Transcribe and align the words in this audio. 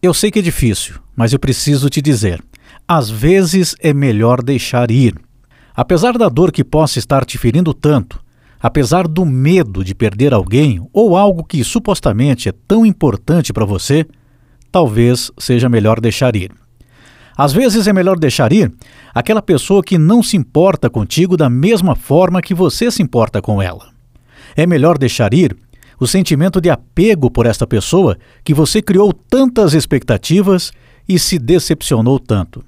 Eu 0.00 0.14
sei 0.14 0.30
que 0.30 0.38
é 0.38 0.42
difícil, 0.42 0.94
mas 1.16 1.32
eu 1.32 1.40
preciso 1.40 1.90
te 1.90 2.00
dizer: 2.00 2.40
às 2.86 3.10
vezes 3.10 3.74
é 3.80 3.92
melhor 3.92 4.40
deixar 4.40 4.92
ir. 4.92 5.16
Apesar 5.74 6.16
da 6.16 6.28
dor 6.28 6.52
que 6.52 6.62
possa 6.62 7.00
estar 7.00 7.24
te 7.24 7.36
ferindo 7.36 7.74
tanto, 7.74 8.20
apesar 8.60 9.08
do 9.08 9.26
medo 9.26 9.82
de 9.82 9.96
perder 9.96 10.32
alguém 10.32 10.80
ou 10.92 11.16
algo 11.16 11.42
que 11.42 11.64
supostamente 11.64 12.48
é 12.48 12.52
tão 12.52 12.86
importante 12.86 13.52
para 13.52 13.64
você, 13.64 14.06
talvez 14.70 15.32
seja 15.36 15.68
melhor 15.68 16.00
deixar 16.00 16.36
ir. 16.36 16.52
Às 17.36 17.52
vezes 17.52 17.88
é 17.88 17.92
melhor 17.92 18.20
deixar 18.20 18.52
ir 18.52 18.72
aquela 19.12 19.42
pessoa 19.42 19.82
que 19.82 19.98
não 19.98 20.22
se 20.22 20.36
importa 20.36 20.88
contigo 20.88 21.36
da 21.36 21.50
mesma 21.50 21.96
forma 21.96 22.40
que 22.40 22.54
você 22.54 22.88
se 22.88 23.02
importa 23.02 23.42
com 23.42 23.60
ela. 23.60 23.88
É 24.56 24.64
melhor 24.64 24.96
deixar 24.96 25.34
ir 25.34 25.56
o 25.98 26.06
sentimento 26.06 26.60
de 26.60 26.70
apego 26.70 27.30
por 27.30 27.46
esta 27.46 27.66
pessoa 27.66 28.16
que 28.44 28.54
você 28.54 28.80
criou 28.80 29.12
tantas 29.12 29.74
expectativas 29.74 30.70
e 31.08 31.18
se 31.18 31.38
decepcionou 31.38 32.18
tanto. 32.18 32.64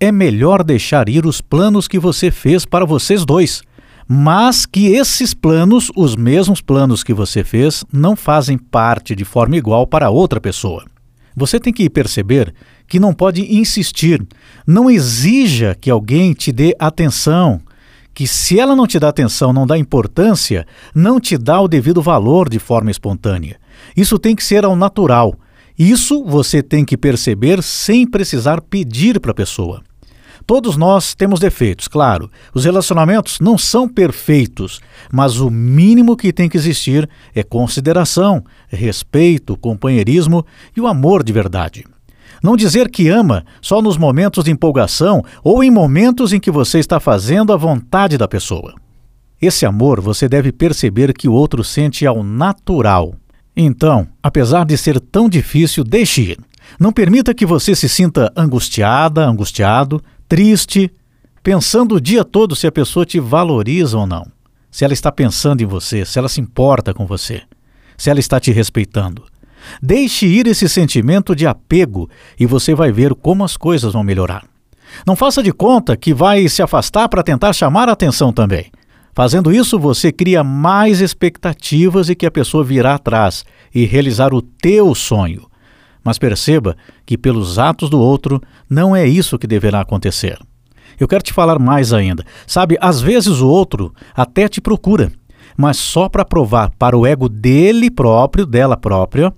É 0.00 0.10
melhor 0.10 0.64
deixar 0.64 1.08
ir 1.08 1.26
os 1.26 1.40
planos 1.40 1.86
que 1.86 1.98
você 1.98 2.30
fez 2.30 2.64
para 2.64 2.84
vocês 2.84 3.24
dois, 3.24 3.62
mas 4.08 4.66
que 4.66 4.88
esses 4.88 5.32
planos, 5.32 5.90
os 5.96 6.16
mesmos 6.16 6.60
planos 6.60 7.04
que 7.04 7.14
você 7.14 7.44
fez, 7.44 7.84
não 7.92 8.16
fazem 8.16 8.58
parte 8.58 9.14
de 9.14 9.24
forma 9.24 9.56
igual 9.56 9.86
para 9.86 10.10
outra 10.10 10.40
pessoa. 10.40 10.84
Você 11.34 11.58
tem 11.58 11.72
que 11.72 11.88
perceber 11.88 12.52
que 12.86 13.00
não 13.00 13.14
pode 13.14 13.42
insistir, 13.54 14.22
não 14.66 14.90
exija 14.90 15.76
que 15.80 15.90
alguém 15.90 16.32
te 16.34 16.52
dê 16.52 16.74
atenção, 16.78 17.60
que 18.14 18.26
se 18.26 18.58
ela 18.58 18.76
não 18.76 18.86
te 18.86 18.98
dá 18.98 19.08
atenção, 19.08 19.52
não 19.52 19.66
dá 19.66 19.78
importância, 19.78 20.66
não 20.94 21.18
te 21.18 21.38
dá 21.38 21.60
o 21.60 21.68
devido 21.68 22.02
valor 22.02 22.48
de 22.48 22.58
forma 22.58 22.90
espontânea. 22.90 23.58
Isso 23.96 24.18
tem 24.18 24.36
que 24.36 24.44
ser 24.44 24.64
ao 24.64 24.76
natural. 24.76 25.34
Isso 25.78 26.24
você 26.24 26.62
tem 26.62 26.84
que 26.84 26.96
perceber 26.96 27.62
sem 27.62 28.06
precisar 28.06 28.60
pedir 28.60 29.18
para 29.18 29.30
a 29.30 29.34
pessoa. 29.34 29.82
Todos 30.46 30.76
nós 30.76 31.14
temos 31.14 31.38
defeitos, 31.38 31.86
claro. 31.86 32.30
Os 32.52 32.64
relacionamentos 32.64 33.38
não 33.40 33.56
são 33.56 33.88
perfeitos, 33.88 34.80
mas 35.10 35.38
o 35.38 35.50
mínimo 35.50 36.16
que 36.16 36.32
tem 36.32 36.48
que 36.48 36.56
existir 36.56 37.08
é 37.34 37.42
consideração, 37.42 38.42
respeito, 38.68 39.56
companheirismo 39.56 40.44
e 40.76 40.80
o 40.80 40.86
amor 40.86 41.22
de 41.22 41.32
verdade. 41.32 41.84
Não 42.42 42.56
dizer 42.56 42.90
que 42.90 43.08
ama 43.08 43.44
só 43.60 43.82
nos 43.82 43.96
momentos 43.96 44.44
de 44.44 44.50
empolgação 44.50 45.24
ou 45.42 45.64
em 45.64 45.70
momentos 45.70 46.32
em 46.32 46.40
que 46.40 46.50
você 46.50 46.78
está 46.78 47.00
fazendo 47.00 47.52
a 47.52 47.56
vontade 47.56 48.16
da 48.16 48.28
pessoa. 48.28 48.74
Esse 49.40 49.66
amor 49.66 50.00
você 50.00 50.28
deve 50.28 50.52
perceber 50.52 51.12
que 51.12 51.28
o 51.28 51.32
outro 51.32 51.64
sente 51.64 52.06
ao 52.06 52.22
natural. 52.22 53.14
Então, 53.56 54.06
apesar 54.22 54.64
de 54.64 54.76
ser 54.78 55.00
tão 55.00 55.28
difícil, 55.28 55.82
deixe 55.82 56.22
ir. 56.22 56.38
Não 56.78 56.92
permita 56.92 57.34
que 57.34 57.44
você 57.44 57.74
se 57.74 57.88
sinta 57.88 58.32
angustiada, 58.36 59.26
angustiado, 59.26 60.00
triste, 60.28 60.90
pensando 61.42 61.96
o 61.96 62.00
dia 62.00 62.24
todo 62.24 62.54
se 62.54 62.66
a 62.66 62.72
pessoa 62.72 63.04
te 63.04 63.18
valoriza 63.18 63.98
ou 63.98 64.06
não, 64.06 64.26
se 64.70 64.84
ela 64.84 64.94
está 64.94 65.10
pensando 65.10 65.60
em 65.60 65.66
você, 65.66 66.04
se 66.04 66.18
ela 66.18 66.28
se 66.28 66.40
importa 66.40 66.94
com 66.94 67.04
você, 67.04 67.42
se 67.96 68.10
ela 68.10 68.20
está 68.20 68.38
te 68.38 68.52
respeitando. 68.52 69.24
Deixe 69.82 70.26
ir 70.26 70.46
esse 70.46 70.68
sentimento 70.68 71.34
de 71.34 71.46
apego 71.46 72.08
e 72.38 72.46
você 72.46 72.74
vai 72.74 72.92
ver 72.92 73.14
como 73.14 73.44
as 73.44 73.56
coisas 73.56 73.92
vão 73.92 74.02
melhorar. 74.02 74.44
Não 75.06 75.16
faça 75.16 75.42
de 75.42 75.52
conta 75.52 75.96
que 75.96 76.12
vai 76.12 76.48
se 76.48 76.62
afastar 76.62 77.08
para 77.08 77.22
tentar 77.22 77.52
chamar 77.52 77.88
a 77.88 77.92
atenção 77.92 78.32
também. 78.32 78.70
Fazendo 79.14 79.52
isso, 79.52 79.78
você 79.78 80.10
cria 80.10 80.42
mais 80.42 81.00
expectativas 81.00 82.08
e 82.08 82.14
que 82.14 82.24
a 82.24 82.30
pessoa 82.30 82.64
virá 82.64 82.94
atrás 82.94 83.44
e 83.74 83.84
realizar 83.84 84.32
o 84.32 84.40
teu 84.40 84.94
sonho. 84.94 85.46
Mas 86.02 86.18
perceba 86.18 86.76
que 87.04 87.18
pelos 87.18 87.58
atos 87.58 87.90
do 87.90 88.00
outro 88.00 88.40
não 88.68 88.96
é 88.96 89.06
isso 89.06 89.38
que 89.38 89.46
deverá 89.46 89.80
acontecer. 89.80 90.38
Eu 90.98 91.06
quero 91.06 91.22
te 91.22 91.32
falar 91.32 91.58
mais 91.58 91.92
ainda. 91.92 92.24
Sabe, 92.46 92.76
às 92.80 93.00
vezes 93.00 93.40
o 93.40 93.48
outro 93.48 93.94
até 94.14 94.48
te 94.48 94.60
procura, 94.60 95.12
mas 95.56 95.76
só 95.76 96.08
para 96.08 96.24
provar 96.24 96.70
para 96.78 96.96
o 96.96 97.06
ego 97.06 97.28
dele 97.28 97.90
próprio, 97.90 98.46
dela 98.46 98.76
própria, 98.76 99.32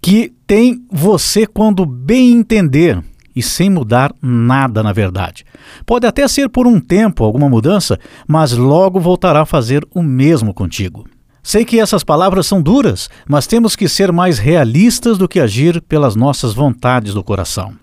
que 0.00 0.32
tem 0.46 0.84
você 0.90 1.46
quando 1.46 1.84
bem 1.84 2.32
entender 2.32 3.02
e 3.34 3.42
sem 3.42 3.70
mudar 3.70 4.12
nada 4.20 4.82
na 4.82 4.92
verdade. 4.92 5.44
Pode 5.86 6.06
até 6.06 6.26
ser 6.26 6.48
por 6.48 6.66
um 6.66 6.80
tempo 6.80 7.22
alguma 7.22 7.48
mudança, 7.48 7.98
mas 8.26 8.52
logo 8.52 8.98
voltará 8.98 9.42
a 9.42 9.46
fazer 9.46 9.86
o 9.94 10.02
mesmo 10.02 10.52
contigo. 10.52 11.06
Sei 11.42 11.64
que 11.64 11.78
essas 11.78 12.02
palavras 12.02 12.46
são 12.46 12.60
duras, 12.60 13.08
mas 13.26 13.46
temos 13.46 13.76
que 13.76 13.88
ser 13.88 14.12
mais 14.12 14.38
realistas 14.38 15.16
do 15.16 15.28
que 15.28 15.40
agir 15.40 15.80
pelas 15.82 16.16
nossas 16.16 16.52
vontades 16.52 17.14
do 17.14 17.22
coração. 17.22 17.74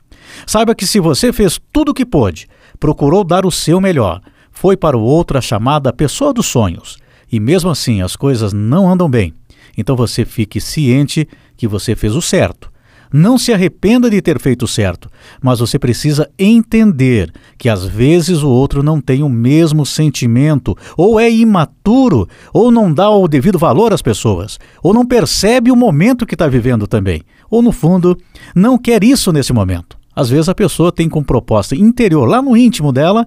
Saiba 0.45 0.75
que 0.75 0.85
se 0.85 0.99
você 0.99 1.31
fez 1.31 1.59
tudo 1.71 1.89
o 1.89 1.93
que 1.93 2.05
pôde, 2.05 2.47
procurou 2.79 3.23
dar 3.23 3.45
o 3.45 3.51
seu 3.51 3.79
melhor, 3.79 4.21
foi 4.51 4.75
para 4.75 4.97
o 4.97 5.01
outro 5.01 5.37
a 5.37 5.41
chamada 5.41 5.93
pessoa 5.93 6.33
dos 6.33 6.45
sonhos, 6.45 6.97
e 7.31 7.39
mesmo 7.39 7.69
assim 7.69 8.01
as 8.01 8.15
coisas 8.15 8.53
não 8.53 8.91
andam 8.91 9.09
bem, 9.09 9.33
então 9.77 9.95
você 9.95 10.25
fique 10.25 10.59
ciente 10.59 11.27
que 11.57 11.67
você 11.67 11.95
fez 11.95 12.15
o 12.15 12.21
certo. 12.21 12.73
Não 13.13 13.37
se 13.37 13.53
arrependa 13.53 14.09
de 14.09 14.21
ter 14.21 14.39
feito 14.39 14.67
certo, 14.67 15.09
mas 15.41 15.59
você 15.59 15.79
precisa 15.79 16.29
entender 16.37 17.31
que 17.57 17.69
às 17.69 17.85
vezes 17.85 18.41
o 18.41 18.49
outro 18.49 18.83
não 18.83 18.99
tem 18.99 19.23
o 19.23 19.29
mesmo 19.29 19.85
sentimento, 19.85 20.75
ou 20.97 21.19
é 21.19 21.31
imaturo, 21.31 22.27
ou 22.51 22.71
não 22.71 22.91
dá 22.91 23.09
o 23.09 23.27
devido 23.27 23.59
valor 23.59 23.93
às 23.93 24.01
pessoas, 24.01 24.59
ou 24.83 24.93
não 24.93 25.05
percebe 25.05 25.71
o 25.71 25.75
momento 25.75 26.25
que 26.25 26.35
está 26.35 26.47
vivendo 26.47 26.87
também, 26.87 27.21
ou 27.49 27.61
no 27.61 27.71
fundo, 27.71 28.17
não 28.53 28.77
quer 28.77 29.03
isso 29.03 29.31
nesse 29.31 29.53
momento. 29.53 29.97
Às 30.15 30.29
vezes 30.29 30.49
a 30.49 30.55
pessoa 30.55 30.91
tem 30.91 31.07
como 31.07 31.25
proposta 31.25 31.75
interior, 31.75 32.25
lá 32.25 32.41
no 32.41 32.57
íntimo 32.57 32.91
dela, 32.91 33.25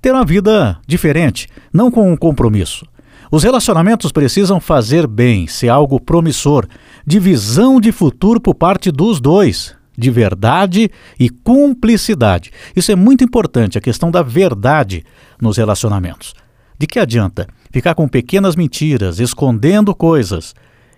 ter 0.00 0.12
uma 0.12 0.24
vida 0.24 0.78
diferente, 0.86 1.48
não 1.72 1.90
com 1.90 2.10
um 2.10 2.16
compromisso. 2.16 2.86
Os 3.30 3.42
relacionamentos 3.42 4.10
precisam 4.10 4.58
fazer 4.58 5.06
bem, 5.06 5.46
ser 5.46 5.68
algo 5.68 6.00
promissor, 6.00 6.66
de 7.06 7.18
visão 7.18 7.80
de 7.80 7.92
futuro 7.92 8.40
por 8.40 8.54
parte 8.54 8.90
dos 8.90 9.20
dois, 9.20 9.74
de 9.96 10.10
verdade 10.10 10.90
e 11.18 11.28
cumplicidade. 11.28 12.50
Isso 12.74 12.90
é 12.90 12.96
muito 12.96 13.22
importante, 13.22 13.76
a 13.76 13.80
questão 13.80 14.10
da 14.10 14.22
verdade 14.22 15.04
nos 15.40 15.56
relacionamentos. 15.56 16.32
De 16.78 16.86
que 16.86 16.98
adianta 16.98 17.46
ficar 17.70 17.94
com 17.94 18.08
pequenas 18.08 18.56
mentiras, 18.56 19.18
escondendo 19.18 19.94
coisas 19.94 20.54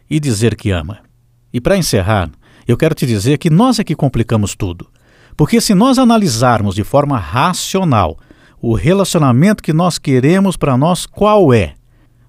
e 0.08 0.20
dizer 0.20 0.54
que 0.54 0.70
ama? 0.70 0.98
E 1.52 1.60
para 1.60 1.76
encerrar, 1.76 2.30
eu 2.69 2.76
quero 2.76 2.94
te 2.94 3.06
dizer 3.06 3.38
que 3.38 3.50
nós 3.50 3.78
é 3.78 3.84
que 3.84 3.96
complicamos 3.96 4.54
tudo. 4.54 4.86
Porque 5.36 5.60
se 5.60 5.74
nós 5.74 5.98
analisarmos 5.98 6.74
de 6.74 6.84
forma 6.84 7.19
racional 7.19 8.16
o 8.60 8.74
relacionamento 8.74 9.62
que 9.62 9.72
nós 9.72 9.98
queremos 9.98 10.56
para 10.56 10.76
nós, 10.76 11.06
qual 11.06 11.52
é? 11.52 11.74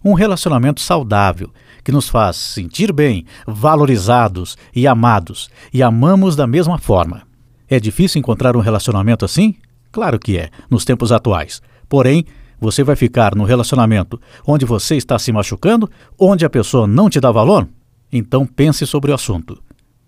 Um 0.04 0.14
relacionamento 0.14 0.82
saudável, 0.82 1.52
que 1.84 1.92
nos 1.92 2.10
faz 2.10 2.36
sentir 2.36 2.92
bem, 2.92 3.26
valorizados 3.46 4.58
e 4.76 4.88
amados, 4.88 5.50
e 5.74 5.82
amamos 5.84 6.36
da 6.36 6.48
mesma 6.48 6.78
forma. 6.78 7.24
É 7.70 7.80
difícil 7.80 8.20
encontrar 8.20 8.56
um 8.58 8.62
relacionamento 8.62 9.24
assim? 9.24 9.56
Claro 9.92 10.20
que 10.20 10.38
é, 10.38 10.50
nos 10.70 10.86
tempos 10.86 11.12
atuais. 11.12 11.62
Porém, 11.88 12.26
você 12.60 12.84
vai 12.84 12.96
ficar 12.96 13.36
no 13.36 13.44
relacionamento 13.44 14.22
onde 14.46 14.66
você 14.66 14.96
está 14.96 15.18
se 15.18 15.32
machucando, 15.32 15.90
onde 16.18 16.46
a 16.46 16.50
pessoa 16.50 16.86
não 16.86 17.10
te 17.10 17.20
dá 17.20 17.32
valor? 17.32 17.68
Então 18.12 18.46
pense 18.46 18.86
sobre 18.86 19.12
o 19.12 19.16
assunto. 19.16 19.62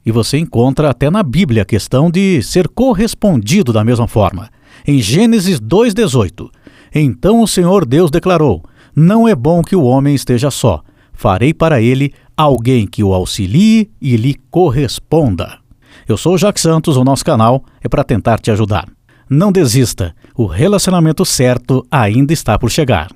E 0.06 0.12
você 0.12 0.38
encontra 0.38 0.90
até 0.90 1.10
na 1.10 1.24
Bíblia 1.24 1.64
a 1.64 1.66
questão 1.66 2.12
de 2.12 2.42
ser 2.44 2.68
correspondido 2.68 3.72
da 3.72 3.84
mesma 3.84 4.08
forma. 4.08 4.50
Em 4.86 5.00
Gênesis 5.00 5.60
2,18: 5.60 6.50
Então 6.94 7.42
o 7.42 7.48
Senhor 7.48 7.86
Deus 7.86 8.12
declarou: 8.12 8.64
não 8.96 9.28
é 9.28 9.36
bom 9.36 9.62
que 9.62 9.76
o 9.76 9.84
homem 9.84 10.14
esteja 10.16 10.52
só. 10.52 10.82
Farei 11.14 11.54
para 11.54 11.82
ele 11.82 12.14
alguém 12.36 12.88
que 12.88 13.04
o 13.04 13.14
auxilie 13.14 13.90
e 14.02 14.16
lhe 14.18 14.36
corresponda. 14.50 15.60
Eu 16.08 16.18
sou 16.18 16.34
o 16.34 16.38
Jacques 16.38 16.62
Santos, 16.62 16.98
o 16.98 17.04
nosso 17.04 17.24
canal 17.24 17.64
é 17.82 17.88
para 17.88 18.04
tentar 18.04 18.40
te 18.40 18.52
ajudar. 18.52 18.88
Não 19.30 19.52
desista, 19.52 20.16
o 20.36 20.46
relacionamento 20.46 21.26
certo 21.26 21.86
ainda 21.90 22.34
está 22.34 22.58
por 22.60 22.70
chegar. 22.70 23.10